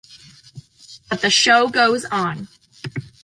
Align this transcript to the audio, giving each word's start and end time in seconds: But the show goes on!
But 1.11 1.21
the 1.21 1.29
show 1.29 1.67
goes 1.67 2.05
on! 2.05 2.47